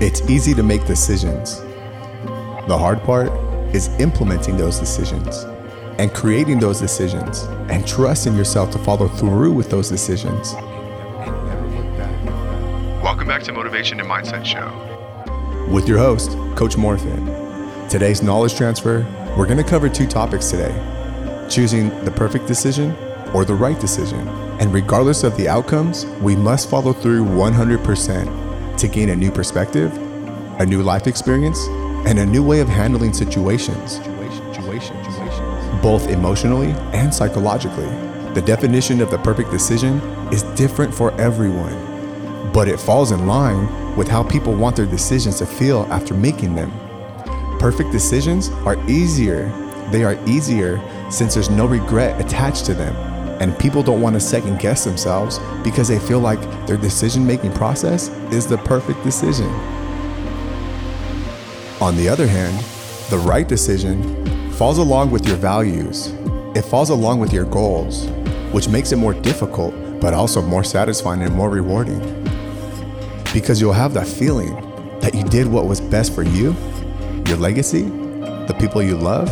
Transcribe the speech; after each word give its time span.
It's 0.00 0.20
easy 0.30 0.54
to 0.54 0.62
make 0.62 0.86
decisions. 0.86 1.58
The 2.68 2.78
hard 2.78 3.02
part 3.02 3.32
is 3.74 3.88
implementing 3.98 4.56
those 4.56 4.78
decisions 4.78 5.42
and 5.98 6.14
creating 6.14 6.60
those 6.60 6.78
decisions 6.78 7.42
and 7.68 7.84
trusting 7.84 8.36
yourself 8.36 8.70
to 8.70 8.78
follow 8.78 9.08
through 9.08 9.52
with 9.54 9.70
those 9.70 9.88
decisions. 9.88 10.52
Welcome 13.02 13.26
back 13.26 13.42
to 13.42 13.52
Motivation 13.52 13.98
and 13.98 14.08
Mindset 14.08 14.44
Show. 14.44 14.70
With 15.68 15.88
your 15.88 15.98
host, 15.98 16.30
Coach 16.54 16.76
Morfett. 16.76 17.90
Today's 17.90 18.22
knowledge 18.22 18.54
transfer, 18.54 19.04
we're 19.36 19.46
going 19.46 19.58
to 19.58 19.64
cover 19.64 19.88
two 19.88 20.06
topics 20.06 20.48
today 20.48 20.70
choosing 21.50 21.88
the 22.04 22.12
perfect 22.12 22.46
decision 22.46 22.94
or 23.34 23.44
the 23.44 23.54
right 23.54 23.80
decision. 23.80 24.28
And 24.60 24.72
regardless 24.72 25.24
of 25.24 25.36
the 25.36 25.48
outcomes, 25.48 26.06
we 26.22 26.36
must 26.36 26.70
follow 26.70 26.92
through 26.92 27.24
100% 27.24 28.47
to 28.78 28.88
gain 28.88 29.10
a 29.10 29.16
new 29.16 29.30
perspective, 29.30 29.96
a 30.60 30.66
new 30.66 30.82
life 30.82 31.06
experience, 31.06 31.66
and 32.06 32.18
a 32.18 32.26
new 32.26 32.42
way 32.42 32.60
of 32.60 32.68
handling 32.68 33.12
situations, 33.12 33.98
both 35.82 36.08
emotionally 36.08 36.70
and 36.92 37.12
psychologically. 37.12 37.88
The 38.34 38.42
definition 38.42 39.00
of 39.00 39.10
the 39.10 39.18
perfect 39.18 39.50
decision 39.50 39.98
is 40.32 40.44
different 40.54 40.94
for 40.94 41.12
everyone, 41.20 42.52
but 42.52 42.68
it 42.68 42.78
falls 42.78 43.10
in 43.10 43.26
line 43.26 43.96
with 43.96 44.06
how 44.06 44.22
people 44.22 44.54
want 44.54 44.76
their 44.76 44.86
decisions 44.86 45.38
to 45.38 45.46
feel 45.46 45.82
after 45.90 46.14
making 46.14 46.54
them. 46.54 46.70
Perfect 47.58 47.90
decisions 47.90 48.50
are 48.64 48.78
easier. 48.88 49.48
They 49.90 50.04
are 50.04 50.16
easier 50.28 50.80
since 51.10 51.34
there's 51.34 51.50
no 51.50 51.66
regret 51.66 52.20
attached 52.20 52.64
to 52.66 52.74
them. 52.74 52.94
And 53.40 53.56
people 53.58 53.82
don't 53.82 54.00
want 54.00 54.14
to 54.14 54.20
second 54.20 54.58
guess 54.58 54.84
themselves 54.84 55.38
because 55.62 55.88
they 55.88 55.98
feel 55.98 56.18
like 56.18 56.40
their 56.66 56.76
decision 56.76 57.26
making 57.26 57.52
process 57.52 58.08
is 58.32 58.46
the 58.46 58.58
perfect 58.58 59.02
decision. 59.04 59.46
On 61.80 61.96
the 61.96 62.08
other 62.08 62.26
hand, 62.26 62.64
the 63.10 63.18
right 63.18 63.46
decision 63.46 64.50
falls 64.52 64.78
along 64.78 65.12
with 65.12 65.26
your 65.26 65.36
values. 65.36 66.08
It 66.56 66.62
falls 66.62 66.90
along 66.90 67.20
with 67.20 67.32
your 67.32 67.44
goals, 67.44 68.08
which 68.52 68.68
makes 68.68 68.90
it 68.90 68.96
more 68.96 69.14
difficult, 69.14 69.72
but 70.00 70.12
also 70.12 70.42
more 70.42 70.64
satisfying 70.64 71.22
and 71.22 71.32
more 71.32 71.48
rewarding. 71.48 72.00
Because 73.32 73.60
you'll 73.60 73.72
have 73.72 73.94
that 73.94 74.08
feeling 74.08 74.54
that 74.98 75.14
you 75.14 75.22
did 75.22 75.46
what 75.46 75.66
was 75.66 75.80
best 75.80 76.12
for 76.12 76.24
you, 76.24 76.56
your 77.26 77.36
legacy, 77.36 77.82
the 77.82 78.56
people 78.58 78.82
you 78.82 78.96
love, 78.96 79.28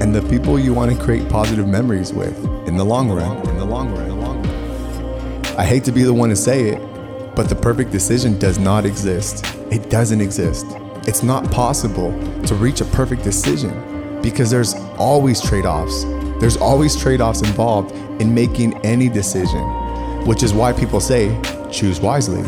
and 0.00 0.14
the 0.14 0.22
people 0.28 0.58
you 0.58 0.74
want 0.74 0.90
to 0.90 1.02
create 1.02 1.28
positive 1.28 1.66
memories 1.66 2.12
with 2.12 2.36
in 2.68 2.76
the 2.76 2.84
long 2.84 3.10
run. 3.10 3.36
In 3.48 3.58
the 3.58 3.64
long 3.64 3.90
run. 3.90 4.02
In 4.02 4.08
the 4.08 4.14
long 4.14 4.42
run. 4.42 5.56
I 5.58 5.64
hate 5.64 5.84
to 5.84 5.92
be 5.92 6.02
the 6.02 6.12
one 6.12 6.28
to 6.28 6.36
say 6.36 6.68
it, 6.68 7.34
but 7.34 7.48
the 7.48 7.54
perfect 7.54 7.90
decision 7.90 8.38
does 8.38 8.58
not 8.58 8.84
exist. 8.84 9.44
It 9.70 9.88
doesn't 9.90 10.20
exist. 10.20 10.66
It's 11.06 11.22
not 11.22 11.50
possible 11.50 12.12
to 12.42 12.54
reach 12.54 12.80
a 12.80 12.84
perfect 12.84 13.24
decision 13.24 14.20
because 14.22 14.50
there's 14.50 14.74
always 14.98 15.40
trade 15.40 15.64
offs. 15.66 16.04
There's 16.40 16.56
always 16.56 16.96
trade 16.96 17.20
offs 17.20 17.42
involved 17.42 17.92
in 18.20 18.34
making 18.34 18.74
any 18.84 19.08
decision, 19.08 19.62
which 20.26 20.42
is 20.42 20.52
why 20.52 20.72
people 20.72 21.00
say 21.00 21.40
choose 21.70 22.00
wisely. 22.00 22.42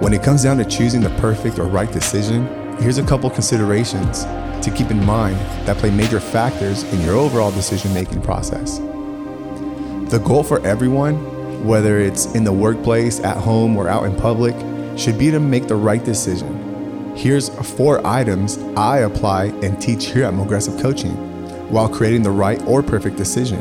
When 0.00 0.12
it 0.12 0.22
comes 0.22 0.42
down 0.42 0.58
to 0.58 0.64
choosing 0.64 1.00
the 1.00 1.10
perfect 1.20 1.58
or 1.58 1.66
right 1.66 1.90
decision, 1.90 2.46
here's 2.80 2.98
a 2.98 3.04
couple 3.04 3.30
considerations 3.30 4.24
to 4.64 4.72
keep 4.74 4.90
in 4.90 5.04
mind 5.04 5.36
that 5.66 5.76
play 5.76 5.90
major 5.90 6.20
factors 6.20 6.82
in 6.92 7.00
your 7.02 7.14
overall 7.14 7.50
decision 7.50 7.92
making 7.92 8.22
process. 8.22 8.78
The 10.10 10.22
goal 10.24 10.42
for 10.42 10.64
everyone, 10.66 11.66
whether 11.66 11.98
it's 11.98 12.26
in 12.34 12.44
the 12.44 12.52
workplace, 12.52 13.20
at 13.20 13.36
home, 13.36 13.76
or 13.76 13.88
out 13.88 14.04
in 14.04 14.14
public, 14.16 14.54
should 14.98 15.18
be 15.18 15.30
to 15.30 15.40
make 15.40 15.66
the 15.66 15.76
right 15.76 16.04
decision. 16.04 17.16
Here's 17.16 17.48
four 17.48 18.04
items 18.06 18.58
I 18.76 18.98
apply 18.98 19.46
and 19.62 19.80
teach 19.80 20.06
here 20.06 20.24
at 20.24 20.34
Mogressive 20.34 20.80
Coaching 20.80 21.14
while 21.70 21.88
creating 21.88 22.22
the 22.22 22.30
right 22.30 22.62
or 22.66 22.82
perfect 22.82 23.16
decision. 23.16 23.58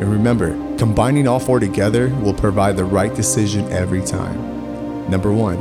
And 0.00 0.10
remember, 0.10 0.50
combining 0.76 1.28
all 1.28 1.38
four 1.38 1.60
together 1.60 2.08
will 2.16 2.34
provide 2.34 2.76
the 2.76 2.84
right 2.84 3.14
decision 3.14 3.70
every 3.72 4.02
time. 4.02 5.08
Number 5.10 5.32
one, 5.32 5.58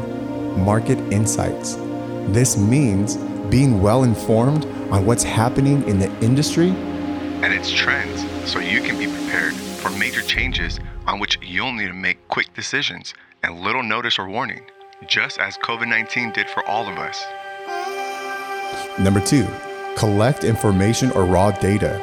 market 0.63 0.97
insights. 1.11 1.82
This 2.31 2.57
means 2.57 3.17
being 3.49 3.81
well 3.81 4.03
informed 4.03 4.65
on 4.91 5.05
what's 5.05 5.23
happening 5.23 5.87
in 5.87 5.99
the 5.99 6.09
industry 6.19 6.69
and 6.69 7.53
its 7.53 7.69
trends 7.69 8.25
so 8.49 8.59
you 8.59 8.81
can 8.81 8.97
be 8.97 9.05
prepared 9.05 9.53
for 9.53 9.89
major 9.91 10.21
changes 10.21 10.79
on 11.05 11.19
which 11.19 11.37
you'll 11.41 11.73
need 11.73 11.87
to 11.87 11.93
make 11.93 12.25
quick 12.29 12.53
decisions 12.53 13.13
and 13.43 13.59
little 13.59 13.83
notice 13.83 14.17
or 14.17 14.29
warning 14.29 14.63
just 15.07 15.37
as 15.39 15.57
COVID 15.57 15.87
19 15.87 16.31
did 16.31 16.49
for 16.49 16.65
all 16.65 16.87
of 16.87 16.97
us. 16.97 17.21
Number 18.97 19.19
two, 19.19 19.45
collect 19.97 20.45
information 20.45 21.11
or 21.11 21.25
raw 21.25 21.51
data. 21.51 21.99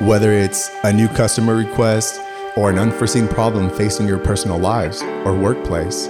Whether 0.00 0.32
it's 0.32 0.70
a 0.82 0.92
new 0.92 1.06
customer 1.06 1.54
request 1.54 2.20
or 2.56 2.70
an 2.70 2.78
unforeseen 2.78 3.28
problem 3.28 3.70
facing 3.70 4.08
your 4.08 4.18
personal 4.18 4.58
lives 4.58 5.02
or 5.24 5.34
workplace. 5.34 6.08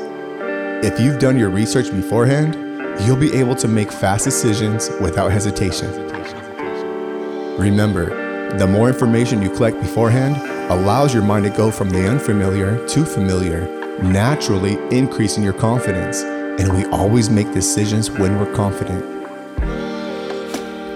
If 0.83 0.99
you've 0.99 1.19
done 1.19 1.39
your 1.39 1.51
research 1.51 1.91
beforehand, 1.91 2.64
you'll 3.01 3.17
be 3.17 3.35
able 3.35 3.55
to 3.57 3.69
make 3.69 3.91
fast 3.91 4.25
decisions 4.25 4.91
without 5.01 5.31
hesitation. 5.33 5.91
Remember, 7.59 8.59
the 8.59 8.67
more 8.67 8.89
information 8.89 9.43
you 9.43 9.51
collect 9.51 9.81
beforehand 9.81 10.37
allows 10.71 11.13
your 11.13 11.23
mind 11.23 11.45
to 11.45 11.51
go 11.51 11.71
from 11.71 11.91
the 11.91 12.09
unfamiliar 12.09 12.87
to 12.89 13.05
familiar 13.05 13.69
naturally 14.03 14.79
increasing 14.97 15.43
your 15.43 15.53
confidence. 15.53 16.23
And 16.23 16.77
we 16.77 16.85
always 16.87 17.31
make 17.31 17.53
decisions 17.53 18.11
when 18.11 18.39
we're 18.39 18.53
confident. 18.55 19.05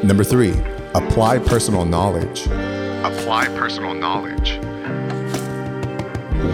Number 0.04 0.24
three, 0.24 0.52
apply 0.94 1.40
personal 1.40 1.84
knowledge. 1.84 2.46
Apply 2.46 3.48
personal 3.56 3.94
knowledge. 3.94 4.58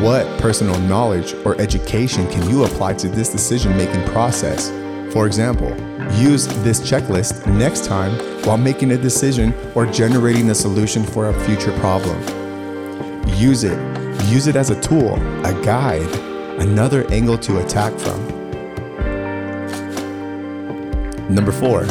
What 0.02 0.26
personal 0.40 0.78
knowledge 0.80 1.34
or 1.44 1.60
education 1.60 2.30
can 2.30 2.48
you 2.48 2.64
apply 2.64 2.94
to 2.94 3.08
this 3.08 3.30
decision 3.30 3.76
making 3.76 4.04
process? 4.08 4.70
For 5.14 5.28
example, 5.28 5.68
use 6.14 6.48
this 6.64 6.80
checklist 6.80 7.46
next 7.46 7.84
time 7.84 8.18
while 8.44 8.58
making 8.58 8.90
a 8.90 8.96
decision 8.96 9.54
or 9.76 9.86
generating 9.86 10.50
a 10.50 10.54
solution 10.56 11.04
for 11.04 11.28
a 11.28 11.44
future 11.44 11.70
problem. 11.78 12.20
Use 13.28 13.62
it. 13.62 13.78
Use 14.24 14.48
it 14.48 14.56
as 14.56 14.70
a 14.70 14.80
tool, 14.80 15.14
a 15.46 15.52
guide, 15.64 16.12
another 16.60 17.08
angle 17.12 17.38
to 17.38 17.64
attack 17.64 17.96
from. 17.96 18.26
Number 21.32 21.52
four, 21.52 21.84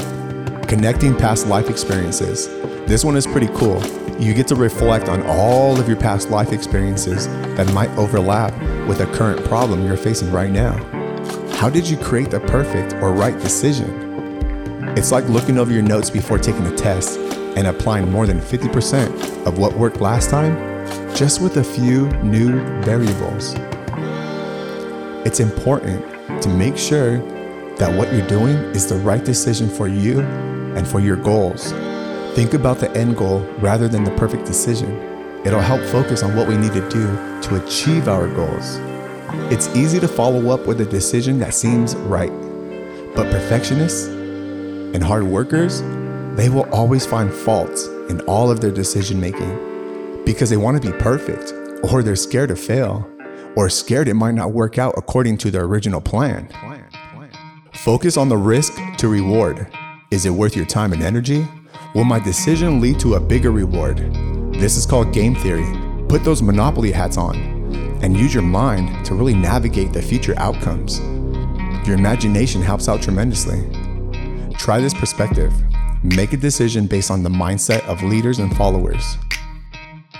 connecting 0.67 1.15
past 1.15 1.47
life 1.47 1.69
experiences. 1.69 2.49
This 2.87 3.05
one 3.05 3.15
is 3.15 3.25
pretty 3.25 3.47
cool. 3.55 3.81
You 4.19 4.33
get 4.33 4.49
to 4.49 4.55
reflect 4.55 5.07
on 5.07 5.23
all 5.27 5.79
of 5.79 5.87
your 5.87 5.95
past 5.95 6.29
life 6.29 6.51
experiences 6.51 7.29
that 7.55 7.71
might 7.71 7.89
overlap 7.91 8.51
with 8.85 8.99
a 8.99 9.05
current 9.15 9.45
problem 9.45 9.85
you're 9.87 9.95
facing 9.95 10.29
right 10.29 10.51
now. 10.51 11.02
How 11.63 11.69
did 11.69 11.87
you 11.87 11.95
create 11.95 12.29
the 12.29 12.41
perfect 12.41 12.95
or 12.95 13.13
right 13.13 13.39
decision? 13.39 13.87
It's 14.97 15.13
like 15.13 15.23
looking 15.29 15.57
over 15.57 15.71
your 15.71 15.81
notes 15.81 16.09
before 16.09 16.37
taking 16.37 16.67
a 16.67 16.75
test 16.75 17.17
and 17.55 17.67
applying 17.67 18.11
more 18.11 18.27
than 18.27 18.41
50% 18.41 19.47
of 19.47 19.57
what 19.57 19.71
worked 19.77 20.01
last 20.01 20.29
time 20.29 20.57
just 21.15 21.41
with 21.41 21.55
a 21.55 21.63
few 21.63 22.09
new 22.21 22.59
variables. 22.81 23.55
It's 25.25 25.39
important 25.39 26.03
to 26.43 26.49
make 26.49 26.77
sure 26.77 27.19
that 27.77 27.97
what 27.97 28.11
you're 28.11 28.27
doing 28.27 28.57
is 28.75 28.89
the 28.89 28.97
right 28.97 29.23
decision 29.23 29.69
for 29.69 29.87
you 29.87 30.19
and 30.19 30.85
for 30.85 30.99
your 30.99 31.15
goals. 31.15 31.71
Think 32.35 32.55
about 32.55 32.79
the 32.79 32.91
end 32.91 33.15
goal 33.15 33.39
rather 33.59 33.87
than 33.87 34.03
the 34.03 34.11
perfect 34.17 34.43
decision. 34.43 34.91
It'll 35.45 35.61
help 35.61 35.81
focus 35.83 36.23
on 36.23 36.35
what 36.35 36.45
we 36.45 36.57
need 36.57 36.73
to 36.73 36.89
do 36.89 37.07
to 37.43 37.63
achieve 37.65 38.09
our 38.09 38.27
goals. 38.27 38.81
It's 39.51 39.67
easy 39.75 39.99
to 39.99 40.07
follow 40.07 40.51
up 40.51 40.67
with 40.67 40.79
a 40.81 40.85
decision 40.85 41.39
that 41.39 41.55
seems 41.55 41.95
right, 41.95 42.31
but 43.15 43.31
perfectionists 43.31 44.07
and 44.07 45.03
hard 45.03 45.23
workers, 45.23 45.81
they 46.35 46.49
will 46.49 46.69
always 46.71 47.05
find 47.07 47.33
faults 47.33 47.87
in 48.09 48.21
all 48.21 48.51
of 48.51 48.61
their 48.61 48.71
decision 48.71 49.19
making 49.19 50.23
because 50.23 50.51
they 50.51 50.57
want 50.57 50.79
to 50.79 50.91
be 50.91 50.95
perfect 50.99 51.51
or 51.91 52.03
they're 52.03 52.15
scared 52.15 52.49
to 52.49 52.55
fail 52.55 53.09
or 53.55 53.69
scared 53.69 54.07
it 54.07 54.13
might 54.13 54.35
not 54.35 54.51
work 54.51 54.77
out 54.77 54.93
according 54.97 55.37
to 55.39 55.49
their 55.49 55.63
original 55.63 55.99
plan. 55.99 56.47
Focus 57.73 58.17
on 58.17 58.29
the 58.29 58.37
risk 58.37 58.73
to 58.97 59.07
reward. 59.07 59.67
Is 60.11 60.27
it 60.27 60.31
worth 60.31 60.55
your 60.55 60.65
time 60.65 60.93
and 60.93 61.01
energy? 61.01 61.47
Will 61.95 62.03
my 62.03 62.19
decision 62.19 62.79
lead 62.79 62.99
to 62.99 63.15
a 63.15 63.19
bigger 63.19 63.51
reward? 63.51 63.97
This 64.53 64.77
is 64.77 64.85
called 64.85 65.11
game 65.11 65.33
theory. 65.33 65.65
Put 66.07 66.23
those 66.23 66.43
monopoly 66.43 66.91
hats 66.91 67.17
on 67.17 67.52
and 68.03 68.17
use 68.17 68.33
your 68.33 68.43
mind 68.43 69.05
to 69.05 69.15
really 69.15 69.33
navigate 69.33 69.93
the 69.93 70.01
future 70.01 70.35
outcomes. 70.37 70.99
Your 71.87 71.97
imagination 71.97 72.61
helps 72.61 72.87
out 72.87 73.01
tremendously. 73.01 73.63
Try 74.57 74.79
this 74.79 74.93
perspective. 74.93 75.53
Make 76.03 76.33
a 76.33 76.37
decision 76.37 76.85
based 76.85 77.09
on 77.09 77.23
the 77.23 77.29
mindset 77.29 77.81
of 77.85 78.03
leaders 78.03 78.39
and 78.39 78.55
followers. 78.57 79.17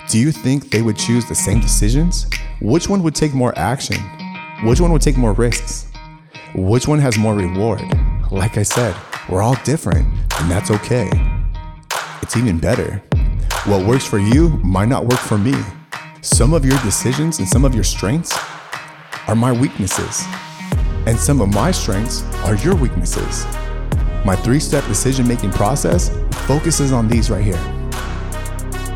Do 0.08 0.18
you 0.18 0.32
think 0.32 0.70
they 0.70 0.80
would 0.80 0.96
choose 0.96 1.26
the 1.26 1.34
same 1.34 1.60
decisions? 1.60 2.26
Which 2.60 2.88
one 2.88 3.02
would 3.02 3.14
take 3.14 3.34
more 3.34 3.56
action? 3.58 3.98
Which 4.64 4.80
one 4.80 4.90
would 4.92 5.02
take 5.02 5.18
more 5.18 5.34
risks? 5.34 5.86
Which 6.54 6.88
one 6.88 6.98
has 7.00 7.18
more 7.18 7.34
reward? 7.34 7.82
Like 8.30 8.56
I 8.56 8.62
said, 8.62 8.96
we're 9.28 9.42
all 9.42 9.56
different, 9.64 10.06
and 10.40 10.50
that's 10.50 10.70
okay. 10.70 11.10
It's 12.22 12.36
even 12.36 12.58
better. 12.58 13.02
What 13.66 13.86
works 13.86 14.06
for 14.06 14.18
you 14.18 14.50
might 14.62 14.88
not 14.88 15.04
work 15.06 15.20
for 15.20 15.36
me. 15.36 15.54
Some 16.24 16.54
of 16.54 16.64
your 16.64 16.78
decisions 16.78 17.38
and 17.38 17.46
some 17.46 17.66
of 17.66 17.74
your 17.74 17.84
strengths 17.84 18.34
are 19.28 19.34
my 19.34 19.52
weaknesses, 19.52 20.24
and 21.06 21.20
some 21.20 21.42
of 21.42 21.52
my 21.52 21.70
strengths 21.70 22.22
are 22.46 22.56
your 22.56 22.74
weaknesses. 22.74 23.44
My 24.24 24.34
three 24.34 24.58
step 24.58 24.86
decision 24.86 25.28
making 25.28 25.50
process 25.50 26.08
focuses 26.46 26.92
on 26.92 27.08
these 27.08 27.28
right 27.28 27.44
here 27.44 27.60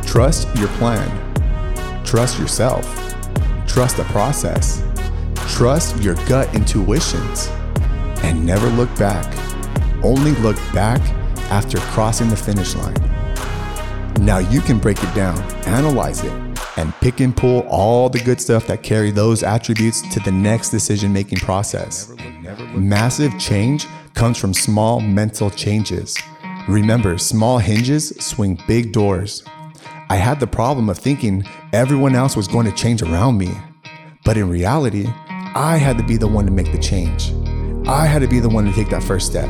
trust 0.06 0.48
your 0.56 0.68
plan, 0.78 1.06
trust 2.02 2.38
yourself, 2.38 2.82
trust 3.68 3.98
the 3.98 4.04
process, 4.04 4.82
trust 5.48 6.02
your 6.02 6.14
gut 6.30 6.52
intuitions, 6.54 7.48
and 8.22 8.44
never 8.44 8.70
look 8.70 8.88
back. 8.96 9.26
Only 10.02 10.32
look 10.40 10.56
back 10.72 11.02
after 11.50 11.76
crossing 11.92 12.30
the 12.30 12.36
finish 12.36 12.74
line. 12.74 12.96
Now 14.24 14.38
you 14.38 14.62
can 14.62 14.78
break 14.78 14.96
it 15.04 15.14
down, 15.14 15.38
analyze 15.66 16.24
it, 16.24 16.47
and 16.78 16.94
pick 17.00 17.18
and 17.18 17.36
pull 17.36 17.62
all 17.68 18.08
the 18.08 18.20
good 18.20 18.40
stuff 18.40 18.68
that 18.68 18.84
carry 18.84 19.10
those 19.10 19.42
attributes 19.42 20.00
to 20.14 20.20
the 20.20 20.30
next 20.30 20.70
decision 20.70 21.12
making 21.12 21.38
process. 21.38 22.12
Massive 22.72 23.36
change 23.36 23.84
comes 24.14 24.38
from 24.38 24.54
small 24.54 25.00
mental 25.00 25.50
changes. 25.50 26.16
Remember, 26.68 27.18
small 27.18 27.58
hinges 27.58 28.10
swing 28.24 28.62
big 28.68 28.92
doors. 28.92 29.42
I 30.08 30.16
had 30.16 30.38
the 30.38 30.46
problem 30.46 30.88
of 30.88 30.98
thinking 30.98 31.44
everyone 31.72 32.14
else 32.14 32.36
was 32.36 32.46
going 32.46 32.66
to 32.66 32.72
change 32.72 33.02
around 33.02 33.38
me. 33.38 33.50
But 34.24 34.36
in 34.36 34.48
reality, 34.48 35.08
I 35.56 35.78
had 35.78 35.98
to 35.98 36.04
be 36.04 36.16
the 36.16 36.28
one 36.28 36.44
to 36.44 36.52
make 36.52 36.70
the 36.70 36.78
change. 36.78 37.32
I 37.88 38.06
had 38.06 38.20
to 38.20 38.28
be 38.28 38.38
the 38.38 38.48
one 38.48 38.66
to 38.66 38.72
take 38.72 38.90
that 38.90 39.02
first 39.02 39.26
step. 39.26 39.48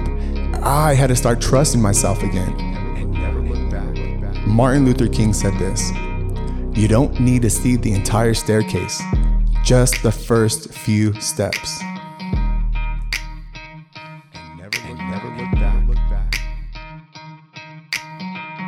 I 0.62 0.94
had 0.94 1.08
to 1.08 1.16
start 1.16 1.42
trusting 1.42 1.82
myself 1.82 2.22
again. 2.22 2.56
Martin 4.46 4.86
Luther 4.86 5.08
King 5.08 5.34
said 5.34 5.52
this 5.58 5.92
you 6.78 6.86
don't 6.86 7.18
need 7.18 7.42
to 7.42 7.50
see 7.50 7.74
the 7.74 7.90
entire 7.90 8.34
staircase, 8.34 9.02
just 9.64 10.00
the 10.04 10.12
first 10.12 10.72
few 10.72 11.12
steps. 11.20 11.80
And 11.82 11.98
never, 14.56 14.78
and 14.86 14.96
never 15.10 15.26
look 15.36 15.50
back. 15.54 15.88
Look 15.88 15.98
back. 16.08 16.38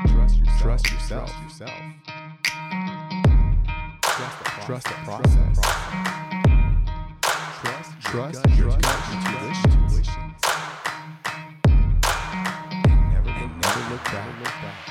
Trust 0.08 0.38
yourself. 0.38 0.58
Trust 0.58 0.90
yourself. 0.90 1.30
yourself. 1.44 1.70
Trust 4.66 4.88
the 4.88 4.94
process. 5.04 5.60
Trust, 7.62 7.92
trust 8.00 8.44
your 8.58 8.70
gut 8.70 8.82
Look 13.92 14.04
back. 14.04 14.90